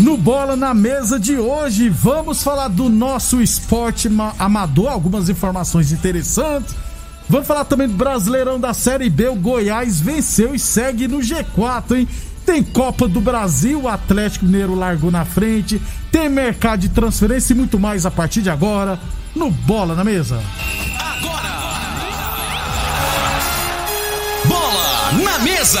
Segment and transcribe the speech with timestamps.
[0.00, 5.92] No Bola na Mesa de hoje, vamos falar do nosso esporte ma- amador, algumas informações
[5.92, 6.74] interessantes.
[7.28, 9.28] Vamos falar também do Brasileirão da Série B.
[9.28, 12.08] O Goiás venceu e segue no G4, hein?
[12.46, 15.80] Tem Copa do Brasil, o Atlético Mineiro largou na frente.
[16.10, 18.98] Tem mercado de transferência e muito mais a partir de agora
[19.36, 20.40] no Bola na Mesa.
[24.48, 25.80] Bola na mesa.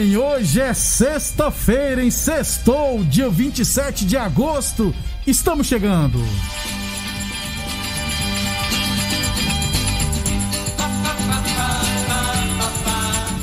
[0.00, 4.94] Bem, hoje é sexta-feira, em sextou, dia 27 de agosto.
[5.26, 6.18] Estamos chegando.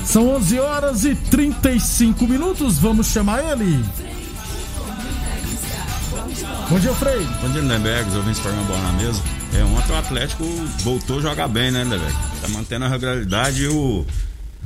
[0.04, 2.80] São 11 horas e 35 minutos.
[2.80, 3.86] Vamos chamar ele.
[6.70, 7.26] Bom dia, Frei.
[7.42, 9.22] Bom dia, Lindenberg, os ouvintes do programa Bola na Mesa.
[9.54, 10.44] É, ontem o Atlético
[10.80, 12.16] voltou a jogar bem, né, Lindenberg?
[12.42, 14.06] Tá mantendo a regularidade e o,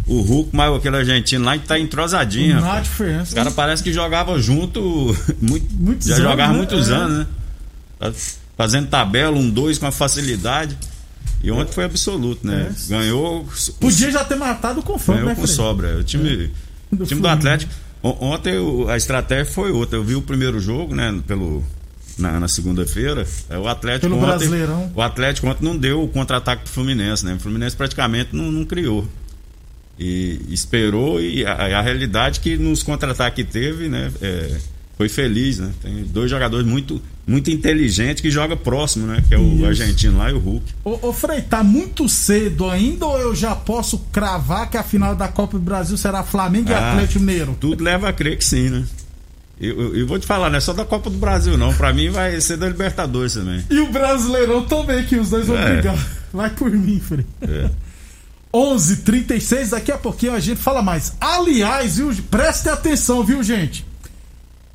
[0.08, 2.60] o Hulk, mais aquele argentino lá, tá entrosadinho.
[2.60, 3.24] Não há diferença.
[3.30, 6.58] Os caras parecem que jogavam junto muito, Muitos já jogavam né?
[6.58, 6.94] muitos É.
[6.94, 7.28] anos, né?
[8.00, 8.12] Tá
[8.58, 10.78] Fazendo tabela, um dois com a facilidade.
[11.44, 12.70] E ontem foi absoluto, né?
[12.70, 12.90] É.
[12.90, 13.48] Ganhou.
[13.80, 15.98] Podia já ter matado o confronto, Ganhou né, com sobra.
[15.98, 16.52] O time
[16.92, 17.28] Do o time do.
[17.28, 17.72] Atlético.
[18.04, 18.54] on- Ontem
[18.90, 19.98] a estratégia foi outra.
[19.98, 21.20] Eu vi o primeiro jogo, né?
[21.26, 21.64] Pelo,
[22.20, 23.26] na, na segunda-feira.
[23.50, 24.92] É, O Atlético Pelo ontem, Brasileirão.
[24.94, 27.34] O Atlético ontem não deu o contra-ataque pro Fluminense, né?
[27.34, 29.08] O Fluminense praticamente não, não criou.
[30.00, 34.12] E esperou e a, a realidade que nos contra-ataques que teve, né?
[34.22, 34.58] é,
[34.98, 35.72] foi feliz, né?
[35.82, 39.24] Tem dois jogadores muito, muito inteligentes que jogam próximo, né?
[39.28, 39.66] Que é o Isso.
[39.66, 40.66] argentino lá e o Hulk.
[40.84, 45.16] Ô, ô Frei, tá muito cedo ainda ou eu já posso cravar que a final
[45.16, 46.92] da Copa do Brasil será Flamengo e Ah.
[46.94, 47.58] Atlético Mineiro?
[47.60, 48.84] Tudo leva a crer que sim, né?
[49.60, 51.72] E eu, eu vou te falar, não é só da Copa do Brasil, não.
[51.74, 53.64] Pra mim vai ser da Libertadores também.
[53.70, 55.74] E o Brasileirão também, que os dois vão É.
[55.74, 56.08] brigar.
[56.34, 57.26] Vai por mim, Frei.
[57.42, 57.70] É.
[58.54, 61.14] 11:36 daqui a pouquinho a gente fala mais.
[61.20, 63.86] Aliás, viu, prestem atenção, viu, gente?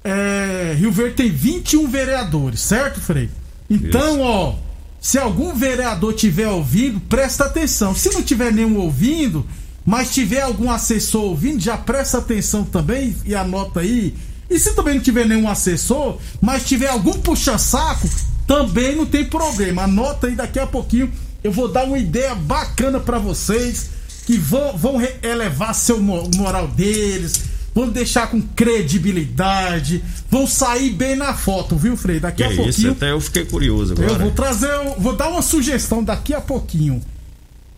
[0.02, 3.28] É, Rio Verde tem 21 vereadores, certo, Frei?
[3.68, 4.22] Então, Isso.
[4.22, 4.54] ó,
[5.00, 7.94] se algum vereador tiver ouvindo, presta atenção.
[7.94, 9.44] Se não tiver nenhum ouvindo,
[9.84, 14.14] mas tiver algum assessor ouvindo, já presta atenção também e anota aí.
[14.48, 18.08] E se também não tiver nenhum assessor, mas tiver algum puxa-saco,
[18.46, 19.82] também não tem problema.
[19.82, 21.12] Anota aí daqui a pouquinho.
[21.46, 23.90] Eu vou dar uma ideia bacana pra vocês
[24.26, 27.40] que vão, vão elevar seu mo- moral deles,
[27.72, 32.18] vão deixar com credibilidade, vão sair bem na foto, viu, Frei?
[32.18, 32.90] Daqui a isso, pouquinho.
[32.92, 34.10] até eu fiquei curioso agora.
[34.10, 37.00] Eu vou trazer, eu vou dar uma sugestão daqui a pouquinho.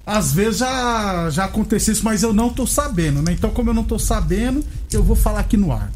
[0.06, 3.32] Às vezes já, já aconteceu isso, mas eu não tô sabendo, né?
[3.32, 5.93] Então, como eu não tô sabendo, eu vou falar aqui no ar.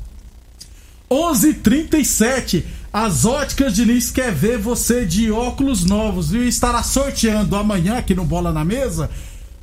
[1.10, 6.46] 11:37 As óticas Diniz quer ver você de óculos novos, viu?
[6.46, 9.08] Estará sorteando amanhã aqui no Bola na Mesa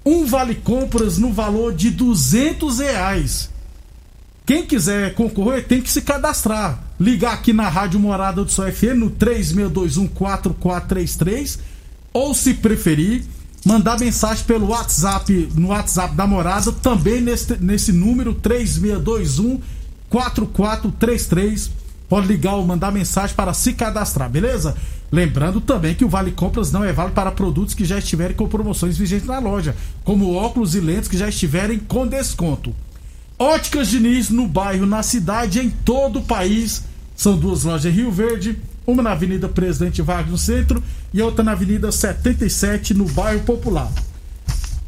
[0.03, 3.51] um vale compras no valor de 200 reais.
[4.45, 6.81] Quem quiser concorrer tem que se cadastrar.
[6.99, 11.59] Ligar aqui na Rádio Morada do Sol FM no 36214433
[12.11, 13.23] ou se preferir,
[13.63, 19.61] mandar mensagem pelo WhatsApp, no WhatsApp da morada, também nesse, nesse número 3621
[20.09, 21.77] 4433.
[22.09, 24.75] Pode ligar ou mandar mensagem para se cadastrar, beleza?
[25.11, 28.47] Lembrando também que o Vale Compras não é válido para produtos que já estiverem com
[28.47, 32.75] promoções vigentes na loja, como óculos e lentes que já estiverem com desconto.
[33.37, 36.83] Óticas Diniz no bairro, na cidade, em todo o país.
[37.15, 40.83] São duas lojas em Rio Verde, uma na Avenida Presidente Vargas no centro
[41.13, 43.91] e outra na Avenida 77 no bairro Popular.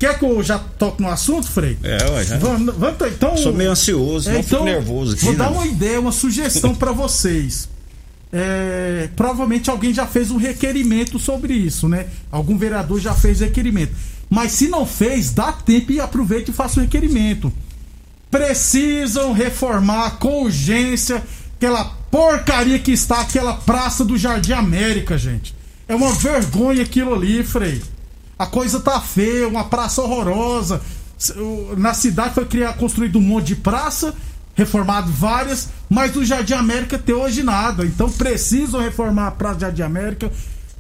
[0.02, 1.78] Quer que eu já toque no assunto, Frei?
[1.84, 2.40] É, ué, já.
[2.40, 3.38] Vamos, vamos então.
[3.38, 5.26] Sou meio ansioso, É, fico nervoso aqui.
[5.26, 5.38] Vou né?
[5.38, 7.70] dar uma ideia, uma sugestão pra vocês.
[8.34, 12.08] É, provavelmente alguém já fez um requerimento sobre isso, né?
[12.32, 13.94] Algum vereador já fez requerimento.
[14.28, 17.54] Mas se não fez, dá tempo e aproveita e faça o requerimento.
[18.32, 21.22] Precisam reformar com urgência
[21.58, 25.54] aquela porcaria que está aquela praça do Jardim América, gente.
[25.88, 27.84] É uma vergonha aquilo ali, Frei.
[28.42, 30.82] A coisa tá feia, uma praça horrorosa.
[31.38, 34.14] O- Na cidade foi criar, construído um monte de praça,
[34.56, 37.86] reformado várias, mas do Jardim América até hoje nada.
[37.86, 40.32] Então precisam reformar a Praça do Jardim América,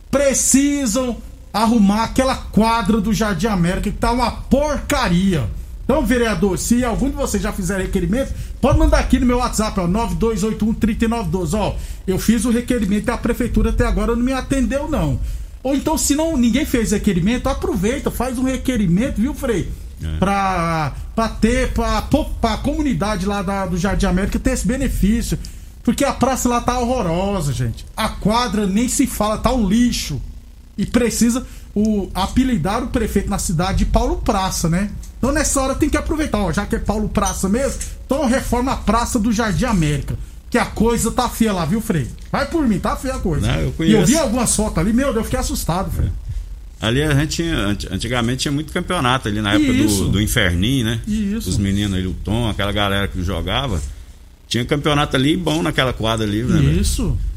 [0.09, 1.17] precisam
[1.53, 5.49] arrumar aquela quadra do Jardim América que tá uma porcaria.
[5.83, 9.77] Então, vereador, se algum de vocês já fizer requerimento, pode mandar aqui no meu WhatsApp,
[9.79, 11.53] ó, 9281-3912.
[11.57, 11.75] Ó,
[12.07, 15.19] eu fiz o requerimento e a prefeitura até agora não me atendeu, não.
[15.63, 19.71] Ou então, se não, ninguém fez requerimento, aproveita, faz um requerimento, viu, Frei?
[20.03, 20.17] É.
[20.17, 22.01] Pra, pra ter, pra,
[22.41, 25.37] pra comunidade lá da- do Jardim América ter esse benefício.
[25.83, 27.85] Porque a praça lá tá horrorosa, gente.
[27.95, 30.19] A quadra nem se fala, tá um lixo.
[30.77, 34.89] E precisa o, apelidar o prefeito na cidade de Paulo Praça, né?
[35.17, 38.71] Então nessa hora tem que aproveitar, ó, já que é Paulo Praça mesmo, então reforma
[38.73, 40.17] a praça do Jardim América.
[40.49, 42.07] Que a coisa tá feia lá, viu, Frei?
[42.31, 43.45] Vai por mim, tá feia a coisa.
[43.45, 44.05] Não, eu e eu conheço.
[44.05, 46.09] vi algumas fotos ali, meu Deus, eu fiquei assustado, Frei.
[46.79, 50.85] Ali a gente tinha, anti- antigamente tinha muito campeonato ali na época do, do Inferninho,
[50.85, 50.99] né?
[51.07, 51.49] Isso.
[51.49, 53.79] Os meninos ali, o Tom, aquela galera que jogava.
[54.47, 56.59] Tinha campeonato ali bom naquela quadra ali, né?
[56.59, 56.81] velho?
[56.81, 57.15] Isso.
[57.15, 57.30] E,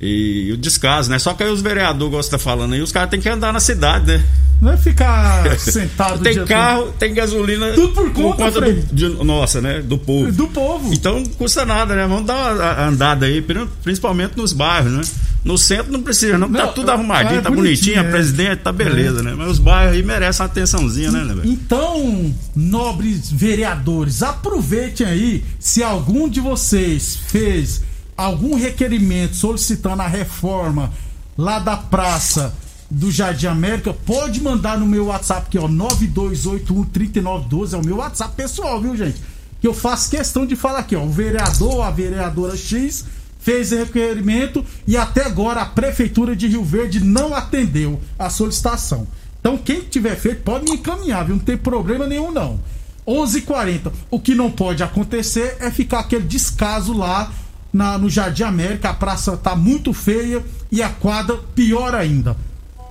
[0.00, 1.18] e o descaso, né?
[1.18, 3.52] Só que aí os vereadores gostam de estar falando aí, os caras têm que andar
[3.52, 4.24] na cidade, né?
[4.60, 7.72] Não é ficar sentado Tem carro, tem gasolina.
[7.72, 8.82] Tudo por conta, do, Fred.
[8.92, 9.80] de- nossa, né?
[9.80, 10.26] Do povo.
[10.26, 10.36] todo.
[10.36, 10.92] do povo.
[10.92, 12.06] Então não custa nada, né?
[12.06, 15.02] Vamos dar uma andada aí, pri- principalmente nos bairros, né?
[15.42, 18.10] No centro não precisa, não, tá Não, tudo arrumadinho, é tá bonitinho, bonitinho, a é.
[18.10, 19.32] presidente, tá beleza, né?
[19.34, 21.48] Mas os bairros aí merecem uma atençãozinha, né, né, velho?
[21.50, 27.82] Então, nobres vereadores, aproveitem aí se algum de vocês fez
[28.24, 30.92] algum requerimento solicitando a reforma
[31.36, 32.54] lá da praça
[32.90, 38.34] do Jardim América, pode mandar no meu WhatsApp aqui, ó, 92813912, é o meu WhatsApp
[38.34, 39.20] pessoal, viu, gente?
[39.60, 43.04] Que eu faço questão de falar aqui, ó, o vereador a vereadora X
[43.38, 49.06] fez requerimento e até agora a prefeitura de Rio Verde não atendeu a solicitação.
[49.40, 51.36] Então, quem tiver feito, pode me encaminhar, viu?
[51.36, 52.60] Não tem problema nenhum, não.
[53.06, 53.90] 11:40.
[54.10, 57.32] O que não pode acontecer é ficar aquele descaso lá
[57.72, 58.90] na- no Jardim América.
[58.90, 62.36] A praça tá muito feia e a quadra pior ainda.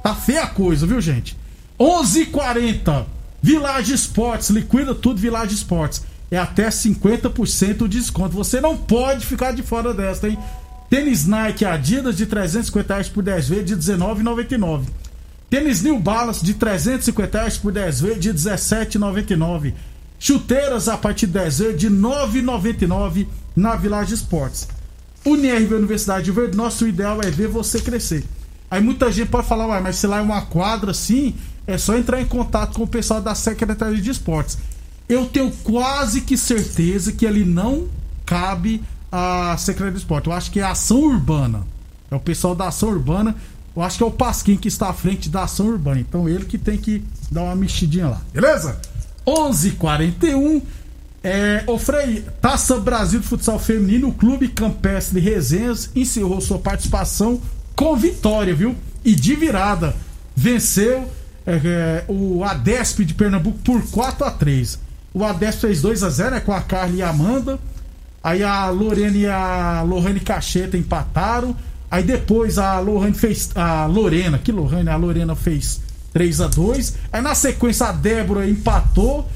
[0.04, 1.38] Tá feia a coisa, viu, gente?
[1.80, 3.06] 11:40.
[3.42, 6.04] Village Esportes, liquida tudo Village Esportes.
[6.30, 8.36] É até 50% de desconto.
[8.36, 10.38] Você não pode ficar de fora desta, hein?
[10.90, 14.86] Tênis Nike Adidas de 350 reais por 10 vezes de R$19,99.
[15.50, 19.74] Tênis New Balance de 350 reais por 10 vezes de 17,99.
[20.20, 24.68] Chuteiras a partir de 10 vezes de 9,99 na Village Esportes.
[25.32, 28.24] UniRV Universidade de Verde, nosso ideal é ver você crescer.
[28.70, 31.98] Aí muita gente pode falar, ué, mas se lá é uma quadra assim, é só
[31.98, 34.58] entrar em contato com o pessoal da Secretaria de Esportes.
[35.08, 37.88] Eu tenho quase que certeza que ali não
[38.26, 40.30] cabe a Secretaria de Esportes.
[40.30, 41.66] Eu acho que é a Ação Urbana.
[42.12, 43.36] É o pessoal da Ação Urbana.
[43.76, 46.00] Eu acho que é o Pasquim que está à frente da Ação Urbana.
[46.00, 48.22] Então ele que tem que dar uma mexidinha lá.
[48.32, 48.80] Beleza?
[49.26, 50.62] 11:41
[51.24, 57.42] é, ô Frei, Taça Brasil de Futsal Feminino, o Clube Campestre Resenhas encerrou sua participação
[57.76, 58.76] com vitória, viu?
[59.04, 59.96] E de virada.
[60.36, 61.10] Venceu
[61.46, 64.80] é, é, o Adesp de Pernambuco por 4 a 3
[65.14, 67.60] O Adesp fez 2 a 0 né, com a Carla e a Amanda.
[68.24, 71.56] Aí a Lorena e a Lohane Cacheta empataram.
[71.90, 73.50] Aí depois a Lohane fez.
[73.56, 74.90] A Lorena, que Lohane?
[74.90, 75.82] A Lorena fez
[76.14, 79.28] 3 a 2 Aí na sequência a Débora empatou.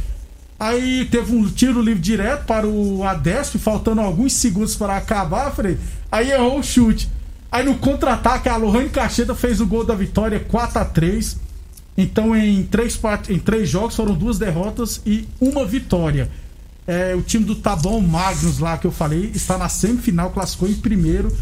[0.60, 5.78] Aí teve um tiro livre direto para o Adesp, faltando alguns segundos para acabar, Frei.
[6.12, 7.10] Aí errou o chute.
[7.52, 11.38] Aí no contra-ataque, a Lohane Cacheta fez o gol da vitória 4 a 3
[11.96, 16.30] Então em três, em três jogos foram duas derrotas e uma vitória.
[16.86, 20.76] É, o time do Tabão Magnus lá que eu falei está na semifinal, classificou em
[20.76, 21.36] primeiro.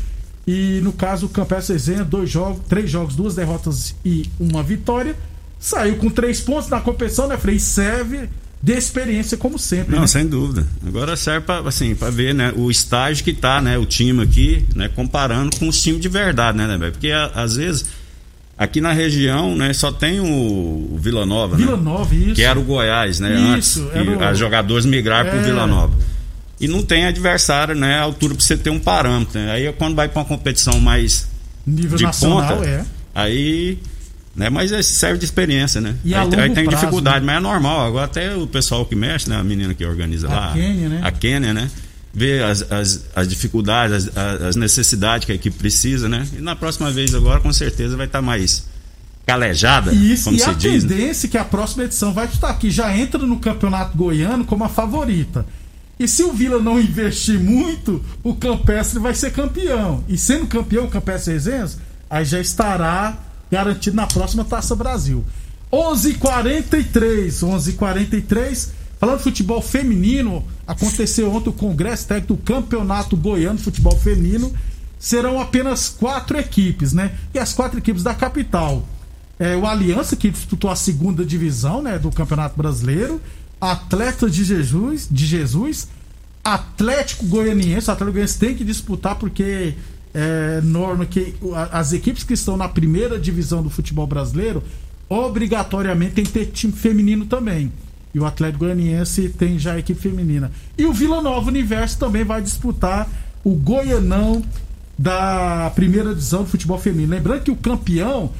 [0.45, 5.15] E no caso o Campestre Resenha, dois jogos, três jogos, duas derrotas e uma vitória.
[5.59, 7.59] Saiu com três pontos na competição, né, Frei?
[7.59, 8.27] Serve
[8.63, 9.95] de experiência, como sempre.
[9.95, 10.07] Não, né?
[10.07, 10.67] sem dúvida.
[10.85, 14.65] Agora serve para assim, para ver, né, o estágio que tá, né, o time aqui,
[14.75, 16.91] né, comparando com os times de verdade, né, né?
[16.91, 17.85] Porque a- às vezes
[18.57, 21.81] aqui na região, né, só tem o, o Vila Nova, Vila né?
[21.83, 22.35] Nova, isso.
[22.35, 25.31] Que era o Goiás, né, Isso, antes, era o- os jogadores migraram É.
[25.31, 25.93] pro Vila Nova.
[26.59, 29.51] E não tem adversário, né, à altura para você ter um parâmetro, né?
[29.51, 31.27] Aí quando vai para uma competição mais
[31.65, 32.85] Nível de nacional, ponta, é.
[33.15, 33.79] aí
[34.35, 35.95] né, mas é- serve de experiência, né?
[36.05, 37.33] E aí, aí tem prazo, dificuldade, né?
[37.33, 37.85] mas é normal.
[37.85, 39.35] Agora até o pessoal que mexe, né?
[39.35, 40.53] A menina que organiza A lá.
[40.53, 41.01] Kênia, né?
[41.03, 41.69] A Kênia, né?
[42.13, 46.25] Vê as, as, as dificuldades, as, as- necessidades que a equipe precisa, né?
[46.37, 48.65] E na próxima vez agora, com certeza, vai estar mais
[49.25, 50.83] calejada, isso, como e se a diz.
[50.83, 50.89] né?
[50.89, 54.63] tendência é que a próxima edição vai estar aqui, já entra no campeonato goiano como
[54.63, 55.45] a favorita.
[55.99, 60.03] E se o Vila não investir muito, o Campestre vai ser campeão.
[60.09, 61.77] E sendo campeão, o Campestre Resenhas,
[62.09, 63.15] aí já estará
[63.51, 65.23] garantido na próxima Taça Brasil.
[65.71, 68.69] 11:43, 11:43.
[68.99, 74.53] Falando de futebol feminino, aconteceu ontem o Congresso Técnico do Campeonato Goiano de Futebol Feminino.
[74.99, 77.15] Serão apenas quatro equipes, né?
[77.33, 78.85] E as quatro equipes da capital.
[79.39, 83.19] É, o Aliança, que disputou a segunda divisão né, do Campeonato Brasileiro.
[83.59, 85.87] Atletas de Jesus, de Jesus.
[86.43, 87.89] Atlético Goianiense.
[87.89, 89.73] O Atlético Goianiense tem que disputar porque
[90.13, 91.33] é norma que
[91.71, 94.63] as equipes que estão na primeira divisão do futebol brasileiro
[95.07, 97.71] obrigatoriamente tem que ter time feminino também.
[98.13, 100.51] E o Atlético Goianiense tem já a equipe feminina.
[100.77, 103.09] E o Vila Nova Universo também vai disputar
[103.43, 104.43] o Goianão
[104.97, 107.11] da primeira divisão do futebol feminino.
[107.11, 108.31] Lembrando que o campeão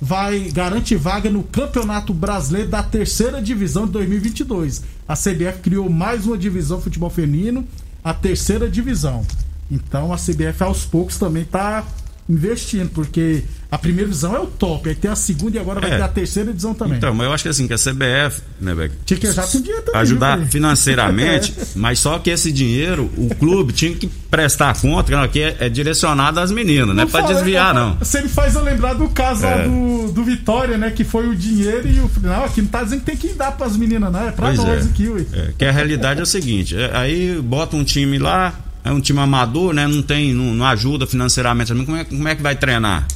[0.00, 4.82] vai garante vaga no Campeonato Brasileiro da terceira divisão de 2022.
[5.06, 7.66] A CBF criou mais uma divisão de futebol feminino,
[8.02, 9.24] a terceira divisão.
[9.70, 11.84] Então a CBF aos poucos também está
[12.28, 15.90] investindo, porque a primeira divisão é o top, aí tem a segunda e agora vai
[15.90, 15.96] É.
[15.96, 16.96] ter a terceira divisão também.
[16.98, 18.92] Então, mas eu acho que assim, que a CBF, né, velho?
[19.04, 20.00] Tinha que já com dinheiro também.
[20.00, 25.56] ajudar financeiramente, mas só que esse dinheiro, o clube tinha que prestar conta, que é,
[25.58, 27.96] é direcionado às meninas, não é pra fala- desviar, não.
[27.96, 29.64] Você me faz eu lembrar do caso lá É.
[29.68, 30.90] do, do Vitória, né?
[30.92, 32.08] Que foi o dinheiro e o.
[32.22, 34.28] Não, aqui não tá dizendo que tem que dar pras meninas, não.
[34.28, 34.88] É pra Pois nós é.
[34.88, 35.24] aqui, ué.
[35.32, 39.00] É, que a realidade é o seguinte, é, aí bota um time lá, é um
[39.00, 39.86] time amador, né?
[39.86, 43.06] Não tem, não, não ajuda financeiramente, como é, como é que vai treinar?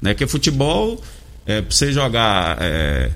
[0.00, 0.14] Né?
[0.14, 1.02] Que futebol,
[1.46, 3.10] é, pra você jogar é,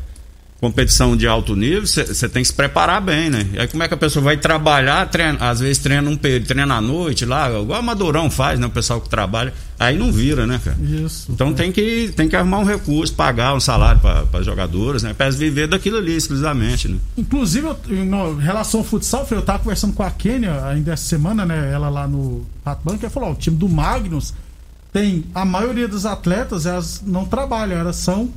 [0.61, 3.49] competição de alto nível, você tem que se preparar bem, né?
[3.55, 6.47] E aí como é que a pessoa vai trabalhar, treina, às vezes treina um período,
[6.47, 8.67] treina à noite lá, igual o Amadorão faz, né?
[8.67, 10.77] O pessoal que trabalha, aí não vira, né, cara?
[10.79, 11.33] Isso.
[11.33, 15.15] Então tem que, tem que arrumar um recurso, pagar um salário para as jogadoras, né?
[15.15, 16.99] Para viver daquilo ali exclusivamente, né?
[17.17, 21.47] Inclusive, eu, em relação ao futsal, eu tava conversando com a Kênia ainda essa semana,
[21.47, 21.73] né?
[21.73, 24.35] Ela lá no Pato Banco, ela falou: ó, o time do Magnus
[24.93, 25.25] tem.
[25.35, 28.31] A maioria dos atletas, elas não trabalham, elas são.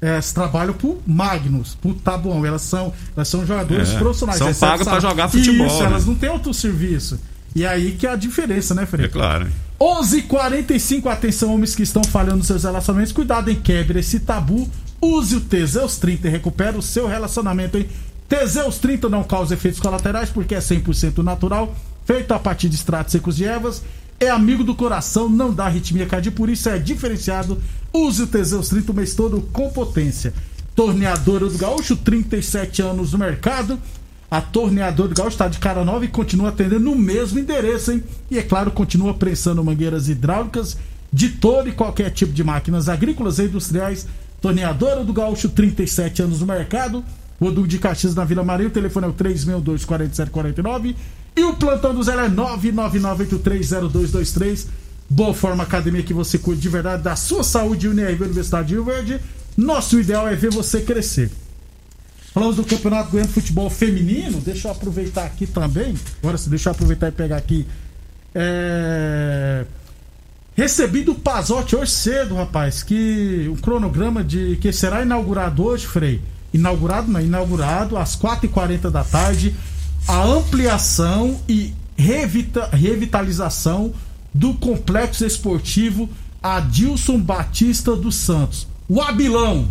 [0.00, 2.44] É, Elas trabalham pro Magnus, pro Tabuão.
[2.44, 4.38] Elas são, elas são jogadores É, profissionais.
[4.38, 5.08] são pagas pra salário.
[5.10, 5.86] jogar futebol, Isso, né?
[5.86, 7.18] elas não têm outro serviço.
[7.54, 9.04] E aí que é a diferença, né, Fred?
[9.06, 9.48] É claro.
[9.80, 14.68] 11:45 atenção homens que estão falhando nos seus relacionamentos, cuidado em quebre esse tabu.
[15.00, 17.86] Use o Teseus 30 e recupera o seu relacionamento, hein?
[18.28, 21.74] Teseus 30 não causa efeitos colaterais porque é 100% natural,
[22.04, 23.82] feito a partir de extratos secos de ervas,
[24.18, 27.60] é amigo do coração, não dá arritmia cardíaca, por isso é diferenciado.
[27.92, 30.32] Use o Teseus 30 o mês todo com potência.
[30.74, 33.78] Torneadora do Gaúcho, 37 anos no mercado.
[34.30, 38.02] A Torneadora do Gaúcho está de cara nova e continua atendendo no mesmo endereço, hein?
[38.30, 40.76] E é claro, continua prensando mangueiras hidráulicas
[41.12, 44.06] de todo e qualquer tipo de máquinas agrícolas e industriais.
[44.40, 47.04] Torneadora do Gaúcho, 37 anos no mercado.
[47.38, 50.94] Duque de Caxias na Vila Maria, o telefone é o 362-4749.
[51.36, 54.66] E o plantão do Zé é 999830223.
[55.08, 58.84] Boa Forma Academia que você cuide de verdade da sua saúde, UNIRV Universidade de Rio
[58.84, 59.20] Verde.
[59.56, 61.30] Nosso ideal é ver você crescer.
[62.32, 64.40] Falamos do Campeonato Goiano de Futebol Feminino.
[64.40, 65.94] Deixa eu aproveitar aqui também.
[66.22, 67.66] Agora sim, deixa eu aproveitar e pegar aqui.
[68.34, 69.64] É...
[70.54, 76.20] Recebi do Pazotti hoje cedo, rapaz, que um cronograma de que será inaugurado hoje, Frei.
[76.52, 79.54] Inaugurado, não, inaugurado às 4h40 da tarde.
[80.06, 83.92] A ampliação e revita- revitalização
[84.32, 86.08] do complexo esportivo
[86.42, 88.66] Adilson Batista dos Santos.
[88.88, 89.68] O Abilão,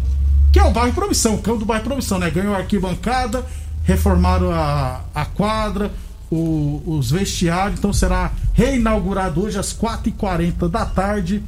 [0.52, 2.30] que é o bairro Promissão, o campo do bairro Promissão, né?
[2.30, 3.46] Ganhou a arquibancada,
[3.84, 5.92] reformaram a, a quadra,
[6.30, 11.42] o- os vestiários, então será reinaugurado hoje às 4h40 da tarde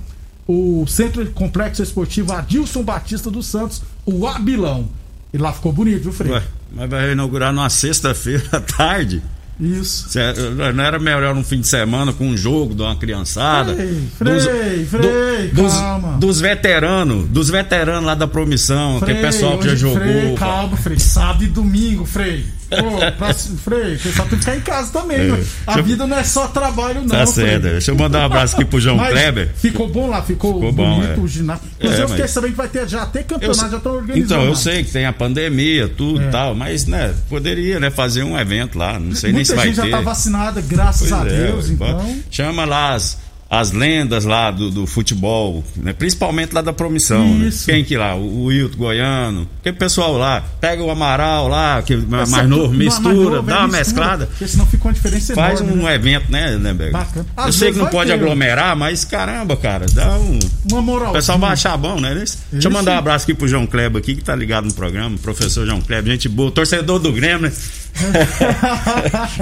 [0.47, 4.87] o Centro Complexo Esportivo Adilson Batista dos Santos, o Abilão.
[5.33, 6.31] E lá ficou bonito, viu, Frei?
[6.71, 9.21] Mas vai inaugurar numa sexta-feira à tarde.
[9.59, 10.09] Isso.
[10.09, 10.33] Cê-
[10.73, 13.73] não era melhor um fim de semana com um jogo de uma criançada?
[13.75, 16.17] Frei, Frei, Frei, dos, calma.
[16.19, 19.97] dos veteranos, dos veteranos lá da promissão, Frei, pessoal que já jogou.
[19.99, 20.99] Frei, calma, Frei.
[20.99, 22.45] Sábado e domingo, Frei.
[22.69, 23.25] Pô,
[23.63, 25.17] Frei, o pessoal tem que ficar em casa também.
[25.31, 25.43] É.
[25.65, 27.07] A eu- vida não é só trabalho, não.
[27.07, 27.45] Tá Frei.
[27.47, 27.61] certo.
[27.63, 29.49] Deixa eu mandar um abraço aqui pro João Mas Kleber.
[29.55, 31.23] Ficou bom lá, ficou, Ficou bom, bonito é.
[31.23, 31.63] o ginásio.
[31.77, 33.77] Inclusive, É, eu fiquei mas- sabendo que vai ter já até Eu campeonato, sei- já
[33.77, 34.25] estão organizando.
[34.25, 34.55] então, eu lá.
[34.57, 36.27] sei que tem a pandemia, tudo É.
[36.27, 38.99] e tal, mas, né, poderia, né, fazer um evento lá.
[38.99, 42.19] Não sei nem Muita gente já tá vacinada, graças Pois a é, Deus, ué, então.
[42.29, 43.17] Chama lá as,
[43.49, 45.93] as lendas lá do, do futebol, né?
[45.93, 47.33] principalmente lá da promissão.
[47.35, 47.49] né?
[47.65, 48.15] Quem que lá?
[48.15, 49.49] O, o Wilton Goiano.
[49.61, 50.43] Aquele pessoal lá.
[50.59, 53.77] Pega o Amaral lá, que é mais novo, mistura, mais novo, dá é uma mistura,
[53.77, 54.25] mesclada.
[54.27, 55.81] Porque senão fica uma diferença Faz enorme.
[55.81, 55.95] um né?
[55.95, 56.91] evento, né, né, Bega?
[56.91, 57.25] Bacana.
[57.37, 58.15] Eu sei que não pode ter.
[58.15, 60.39] aglomerar, mas caramba, cara, dá um.
[60.69, 61.09] Uma moral.
[61.11, 62.13] O pessoal vai achar bom, né?
[62.51, 65.17] Deixa eu mandar um abraço aqui pro João Kleber aqui, que tá ligado no programa,
[65.19, 67.51] professor João Kleber, gente boa, torcedor do Grêmio, né?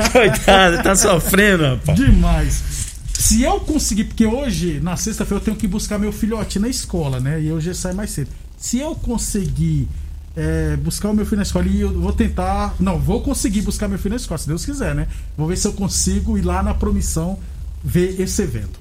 [0.12, 1.98] Coitado, tá sofrendo, rapaz.
[1.98, 2.85] Demais.
[3.18, 7.20] Se eu conseguir, porque hoje, na sexta-feira, eu tenho que buscar meu filhote na escola,
[7.20, 7.42] né?
[7.42, 8.30] E hoje sai mais cedo.
[8.58, 9.88] Se eu conseguir
[10.36, 12.76] é, buscar o meu filho na escola e eu vou tentar.
[12.80, 15.08] Não, vou conseguir buscar meu filho na escola, se Deus quiser, né?
[15.38, 17.40] Vou ver se eu consigo ir lá na promissão
[17.84, 18.80] ver esse evento.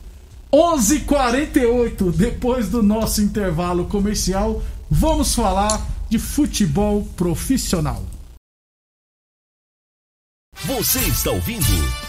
[0.53, 8.05] 11:48 h 48 depois do nosso intervalo comercial, vamos falar de futebol profissional.
[10.67, 11.67] Você está ouvindo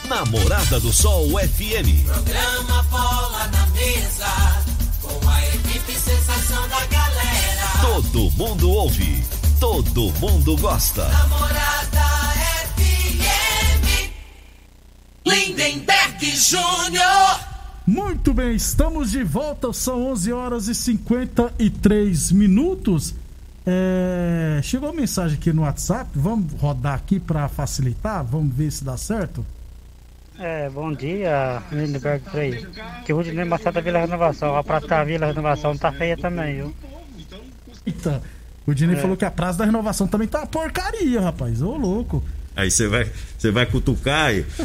[0.08, 2.06] Namorada do Sol FM.
[2.06, 4.64] Programa Bola na Mesa,
[5.02, 7.68] com a equipe sensação da galera.
[7.82, 9.22] Todo mundo ouve,
[9.60, 11.06] todo mundo gosta.
[11.06, 12.34] Namorada
[12.78, 14.10] FM.
[15.26, 17.40] Lindenberg Júnior.
[17.86, 23.14] Muito bem, estamos de volta, são 11 horas e 53 minutos.
[23.68, 28.84] É, chegou uma mensagem aqui no WhatsApp, vamos rodar aqui para facilitar, vamos ver se
[28.84, 29.46] dá certo.
[30.38, 32.68] É, bom dia, Lindenberg Frei.
[33.06, 34.56] Que o Rudinei Machado da Vila Renovação.
[34.56, 36.76] A praça da Vila Renovação tá feia também, viu?
[37.86, 38.22] Eita,
[38.68, 42.24] o Dinei falou que a Praça da Renovação também tá uma porcaria, rapaz, ô louco.
[42.56, 43.06] Aí você vai,
[43.38, 44.46] você vai cutucar e.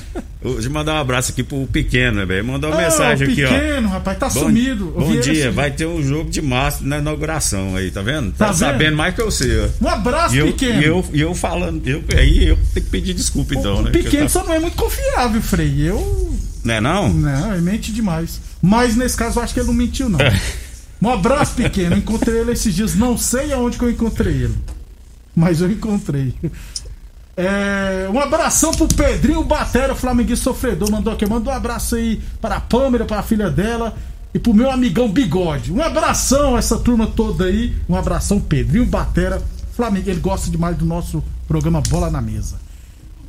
[0.42, 2.42] Deixa eu mandar um abraço aqui pro pequeno, né, velho?
[2.46, 3.48] Mandou uma Ah, mensagem o aqui, ó.
[3.48, 4.87] pequeno, rapaz, tá sumido.
[4.96, 5.53] Bom vi ele dia, sumir.
[5.53, 8.33] vai ter um jogo de massa na inauguração aí, tá vendo?
[8.33, 8.59] Tá Tá, vendo?
[8.59, 9.68] sabendo mais que eu sei, ó.
[9.85, 10.81] Um abraço, E eu, pequeno.
[10.81, 13.90] e eu, e eu falando, eu, aí eu tenho que pedir desculpa então, o né?
[13.90, 15.74] pequeno Porque só não é muito confiável, Frei.
[15.87, 16.38] Eu.
[16.64, 17.12] Não é não?
[17.12, 18.40] Não, ele mente demais.
[18.62, 20.18] Mas nesse caso eu acho que ele não mentiu, não.
[21.03, 21.96] Um abraço, pequeno.
[21.98, 22.94] Encontrei ele esses dias.
[22.94, 24.55] Não sei aonde que eu encontrei ele.
[25.37, 26.35] Mas eu encontrei.
[27.37, 30.90] É, um abração pro Pedrinho Batera, flamenguista sofredor.
[30.90, 31.27] Mandou aqui.
[31.27, 33.97] Manda um abraço aí para a Pâmela, para a filha dela.
[34.33, 35.73] E pro meu amigão Bigode.
[35.73, 37.75] Um abração a essa turma toda aí.
[37.88, 39.43] Um abração, Pedrinho Batera.
[39.73, 42.57] Flamengo, ele gosta demais do nosso programa Bola na Mesa.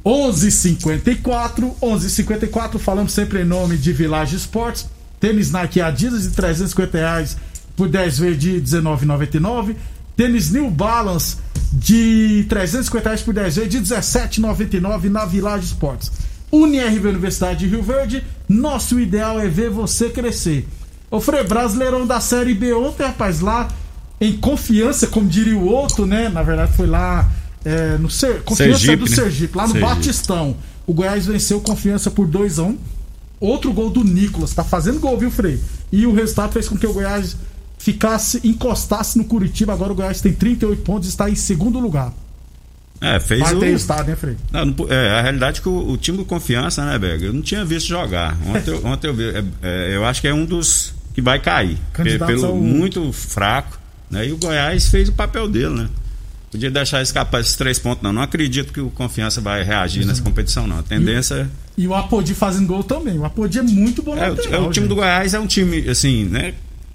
[0.05, 4.87] 11:54, 11:54 falamos sempre em nome de Village Esportes.
[5.19, 7.37] Tênis Nike Adidas de 350 reais
[7.75, 9.75] por 10 vezes de 19,99.
[10.15, 11.37] Tênis New Balance
[11.71, 16.11] de 350 reais por 10 vezes de 17,99 na Village Esportes.
[16.51, 18.23] UniRV Universidade de Rio Verde.
[18.47, 20.67] Nosso ideal é ver você crescer.
[21.09, 23.69] O Frei Brasileirão da Série B ontem, rapaz, lá
[24.19, 26.29] em confiança, como diria o outro, né?
[26.29, 27.29] Na verdade foi lá
[27.63, 28.43] é, no Ser...
[28.43, 29.15] Confiança Sergipe, do né?
[29.15, 29.93] Sergipe, lá no Sergipe.
[29.93, 30.57] Batistão.
[30.85, 32.77] O Goiás venceu confiança por 2 a 1
[33.39, 34.53] Outro gol do Nicolas.
[34.53, 35.59] Tá fazendo gol, viu, Frei?
[35.91, 37.35] E o resultado fez com que o Goiás
[37.81, 39.73] ficasse, encostasse no Curitiba.
[39.73, 42.13] Agora o Goiás tem 38 pontos e está em segundo lugar.
[43.01, 43.59] É, fez Vai o.
[43.59, 44.37] ter resultado, né, Frei?
[44.51, 47.23] Não, é, a realidade é que o, o time do confiança, né, Berg?
[47.25, 48.37] Eu não tinha visto jogar.
[48.45, 49.23] Ontem, eu, ontem eu vi.
[49.29, 51.77] é, é, eu acho que é um dos que vai cair.
[51.93, 53.79] Candidatos Pelo ao- muito fraco.
[54.09, 54.27] Né?
[54.27, 55.89] E o Goiás fez o papel dele, né?
[56.51, 58.11] Podia deixar escapar esses três pontos, não.
[58.13, 60.79] Não acredito que o confiança vai reagir nessa competição, não.
[60.79, 61.49] A tendência.
[61.77, 63.17] E o Apodi fazendo gol também.
[63.17, 64.89] O Apodi é muito bom É, o, lateral, é, o time gente.
[64.89, 66.53] do Goiás é um time, assim, né?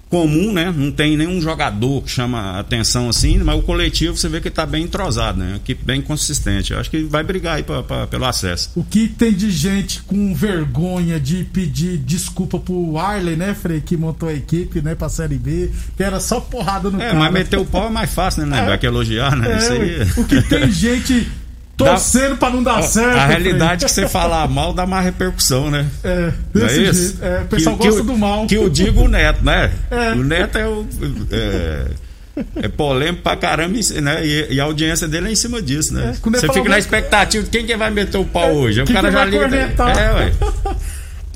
[0.09, 0.73] Comum, né?
[0.75, 4.65] Não tem nenhum jogador que chama atenção assim, mas o coletivo você vê que tá
[4.65, 5.47] bem entrosado, né?
[5.49, 6.71] Uma equipe bem consistente.
[6.71, 8.69] Eu acho que vai brigar aí pra, pra- pelo acesso.
[8.75, 13.97] O que tem de gente com vergonha de pedir desculpa pro Arley, né, Frei, que
[13.97, 17.19] montou a equipe, né, pra Série B, que era só porrada no É, cara.
[17.19, 18.65] mas meter o pau é mais fácil, né?
[18.65, 19.53] Vai que elogiar, né?
[19.53, 20.01] É, Isso aí.
[20.23, 21.27] O que tem gente
[21.77, 23.17] torcendo pra não dar certo.
[23.17, 25.85] A realidade é que você falar mal dá mais repercussão, né?
[26.03, 27.17] É, desse é isso?
[27.21, 28.47] É, o pessoal Que- que gosta o- do mal.
[28.47, 29.71] Que eu digo o Neto, né?
[29.91, 30.11] É.
[30.13, 30.85] O Neto é o.
[31.31, 31.85] É,
[32.55, 34.25] é polêmico pra caramba, né?
[34.25, 36.13] E, e a audiência dele é em cima disso, né?
[36.15, 38.81] É, Você fica na expectativa de quem que vai meter o pau hoje.
[38.81, 39.55] Aí quem o cara que já liga.
[39.55, 40.31] É, ué.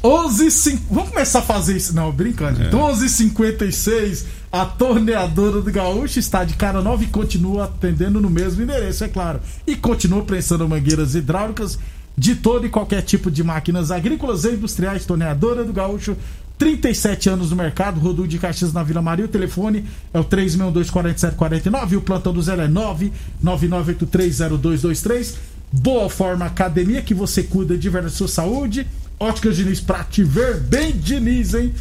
[0.04, 1.96] 11 e cin- Vamos começar a fazer isso.
[1.96, 2.60] Não, brincando.
[2.62, 2.66] É.
[2.66, 2.76] gente.
[2.76, 8.30] 11 h 56 a torneadora do Gaúcho está de cara nova e continua atendendo no
[8.30, 9.40] mesmo endereço, é claro.
[9.66, 11.80] E continua prensando mangueiras hidráulicas
[12.18, 16.18] de todo e qualquer tipo de máquinas agrícolas e industriais, torneadora do Gaúcho,
[16.58, 19.24] 37 anos no mercado, Rodul de Caxias na Vila Maria.
[19.26, 25.36] O telefone é o 362-4749 e o plantão do zero é 999830223.
[25.72, 28.86] Boa Forma Academia, que você cuida de verdade da sua saúde.
[29.22, 31.72] Óticas Diniz pra te ver bem, Diniz, hein?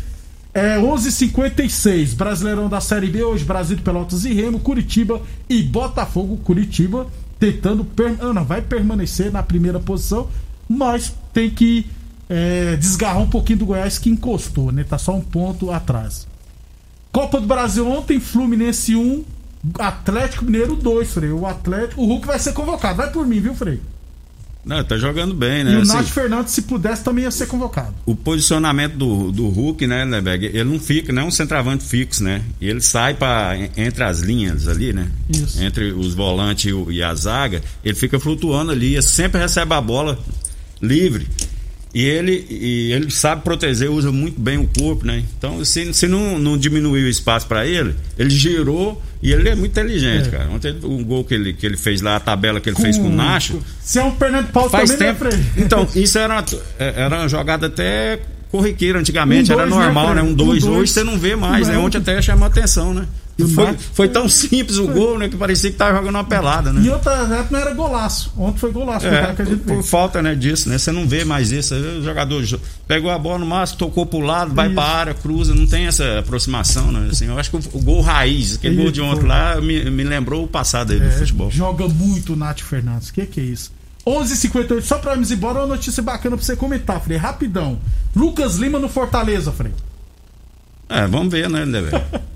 [0.53, 6.37] É 11:56 Brasileirão da Série B hoje, Brasil de Pelotas e Remo, Curitiba e Botafogo.
[6.37, 7.07] Curitiba
[7.38, 8.14] tentando per...
[8.20, 10.29] ah, não, vai permanecer na primeira posição,
[10.68, 11.87] mas tem que
[12.29, 14.85] é, desgarrar um pouquinho do Goiás que encostou, né?
[14.85, 16.26] Tá só um ponto atrás.
[17.11, 19.24] Copa do Brasil ontem, Fluminense 1,
[19.79, 21.31] Atlético Mineiro 2, Frei.
[21.31, 22.98] O Atlético, o Hulk vai ser convocado.
[22.98, 23.81] Vai por mim, viu, Frei?
[24.64, 25.73] Não, tá jogando bem, né?
[25.73, 27.94] E o Assim, Nath Fernandes, se pudesse, também ia ser convocado.
[28.05, 32.23] o posicionamento do, do Hulk, né, Leberg, ele não fica, não é um centroavante fixo,
[32.23, 32.42] né?
[32.61, 35.09] Ele sai para entre as linhas ali, né?
[35.31, 35.62] Isso.
[35.62, 39.81] Entre os volantes e, o- e a zaga, ele fica flutuando ali, sempre recebe a
[39.81, 40.18] bola
[40.83, 41.27] livre.
[41.92, 45.24] E ele, e ele sabe proteger, usa muito bem o corpo, né?
[45.37, 49.57] Então, se, se não, não diminuir o espaço para ele, ele girou e ele é
[49.57, 50.31] muito inteligente, É.
[50.31, 50.50] cara.
[50.50, 53.09] Ontem o gol que ele, que ele fez lá, a tabela que ele fez com
[53.09, 55.24] o Nacho, Se é um Fernando Paulo Faz também, tempo.
[55.24, 55.64] né, Frei?
[55.64, 56.44] Então, isso era, uma-
[56.79, 58.20] era uma jogada até
[58.53, 60.20] corriqueira antigamente, Um era dois, né, normal, né?
[60.20, 60.29] Fred?
[60.29, 60.81] Um dois, Um dois.
[60.83, 61.74] hoje você não vê mais, né?
[61.74, 61.85] Não.
[61.85, 63.05] Ontem até chamou atenção, né?
[63.40, 65.29] E o Foi, foi tão simples o gol, né?
[65.29, 66.92] Que parecia que tava jogando uma pelada, E né?
[66.92, 68.33] outra época não era golaço.
[68.37, 70.79] Ontem foi golaço, foi o É, por, falta né, disso, né?
[70.79, 71.74] Você não vê mais isso.
[71.74, 74.74] O jogador jo- pegou a bola no máximo, tocou pro lado, vai Isso.
[74.74, 77.09] pra área, cruza, não tem essa aproximação, né?
[77.11, 79.29] Assim, eu acho que o, o gol raiz, aquele Isso, gol de ontem foi.
[79.29, 81.50] lá, me, me lembrou o passado aí do É, futebol.
[81.50, 83.11] Joga muito o Nath Fernandes.
[83.11, 83.72] Que que é isso?
[84.07, 87.18] 11h58, só pra irmos embora, uma notícia bacana pra você comentar, Frei.
[87.18, 87.79] Rapidão.
[88.16, 89.72] Lucas Lima no Fortaleza, Frei.
[90.88, 91.61] É, vamos ver, né?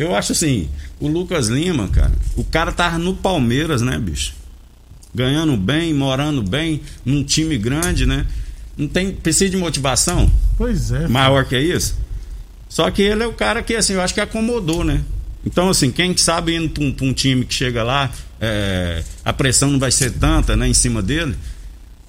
[0.00, 0.66] Eu acho assim,
[0.98, 4.32] o Lucas Lima, cara, o cara tava no Palmeiras, né, bicho?
[5.14, 8.24] Ganhando bem, morando bem, num time grande, né?
[8.78, 9.12] Não tem.
[9.12, 11.06] Precisa de motivação Pois é.
[11.06, 11.98] maior que isso.
[12.66, 15.02] Só que ele é o cara que, assim, eu acho que acomodou, né?
[15.44, 18.10] Então, assim, quem sabe indo pra um, pra um time que chega lá,
[18.40, 21.36] é, a pressão não vai ser tanta, né, em cima dele.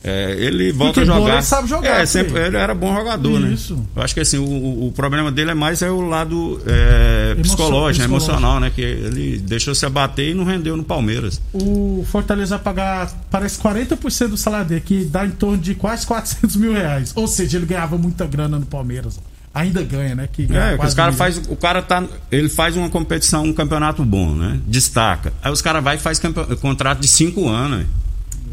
[0.03, 1.33] É, ele volta a jogar.
[1.33, 3.51] ele sabe jogar, É, sempre, ele era bom jogador, né?
[3.53, 3.77] Isso.
[3.95, 7.37] Eu acho que assim, o, o- problema dele é mais é o lado é, psicológico,
[7.37, 8.05] né, psicológico.
[8.05, 8.71] emocional, né?
[8.73, 11.39] Que ele deixou se abater e não rendeu no Palmeiras.
[11.53, 16.05] O Fortaleza vai pagar, parece 40% do salário dele, que dá em torno de quase
[16.07, 17.11] 400 mil reais.
[17.15, 19.19] Ou seja, ele ganhava muita grana no Palmeiras.
[19.53, 20.29] Ainda ganha, né?
[20.31, 24.03] Que ganha É, os cara faz, o cara tá, ele faz uma competição, um campeonato
[24.05, 24.59] bom, né?
[24.65, 25.33] Destaca.
[25.43, 27.79] Aí os caras vai e faz campe- contrato de cinco anos.
[27.79, 27.85] né?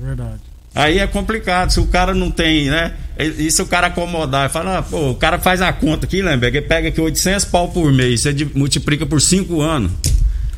[0.03, 0.41] Verdade.
[0.79, 2.93] Aí é complicado, se o cara não tem, né?
[3.19, 6.23] E se o cara acomodar e falar, ah, pô, o cara faz a conta aqui,
[6.23, 6.53] lembra?
[6.53, 9.91] Que pega aqui 800 pau por mês, você multiplica por 5 anos.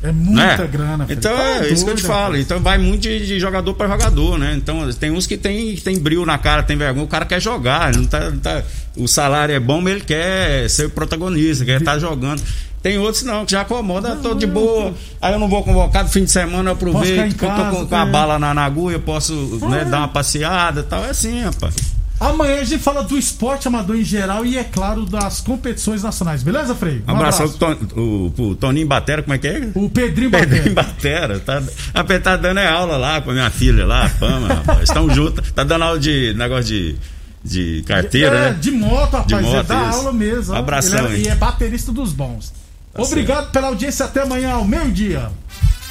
[0.03, 0.69] É muita né?
[0.71, 1.05] grana.
[1.05, 1.17] filho.
[1.17, 2.37] Então Tá é isso que eu te doido, falo.
[2.37, 4.53] Então vai muito de, de jogador para jogador, né?
[4.55, 7.05] Então tem uns que tem, tem brilho na cara, tem vergonha.
[7.05, 8.63] O cara quer jogar, ele não tá, não tá-
[8.95, 12.41] o salário é bom, mas ele quer ser protagonista, quer estar jogando.
[12.81, 14.93] Tem outros não, que já acomoda, tô de boa.
[15.21, 17.85] Aí eu não vou convocar no fim de semana, eu aproveito, que eu tô com,
[17.87, 18.05] com a é.
[18.09, 19.33] bala na, na agulha, eu posso
[19.69, 19.85] né, É.
[19.85, 21.05] dar uma passeada e tal.
[21.05, 21.75] É assim, rapaz.
[22.19, 26.43] Amanhã a gente fala do esporte amador em geral e, é claro, das competições nacionais.
[26.43, 27.01] Beleza, Frei?
[27.07, 29.69] Um abraço pro, Ton- o- Toninho Batera, como é que é?
[29.73, 31.39] O Pedrinho Pedrinho Batera.
[31.39, 31.63] Batera, tá,
[31.95, 34.83] a tá dando é aula lá com a minha filha lá, a Pama, rapaz.
[34.83, 36.95] Estão juntos, tá dando aula de negócio de,
[37.43, 38.57] de carteira, é, né?
[38.59, 39.25] de moto, rapaz.
[39.27, 39.97] De ele moto, dá isso.
[39.99, 40.55] aula mesmo.
[40.55, 41.25] Abração, Ele é-?
[41.25, 42.53] E é baterista dos bons.
[42.95, 44.05] Obrigado pela audiência.
[44.05, 45.31] Até amanhã, ao meio-dia.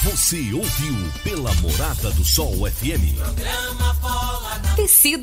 [0.02, 3.18] Você ouviu pela Morada do Sol FM.
[3.18, 5.18] Programa Bola na Tecido